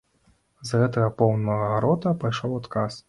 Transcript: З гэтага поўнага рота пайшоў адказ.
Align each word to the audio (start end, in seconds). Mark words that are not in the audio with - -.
З 0.69 0.79
гэтага 0.83 1.11
поўнага 1.19 1.69
рота 1.85 2.15
пайшоў 2.25 2.57
адказ. 2.63 2.99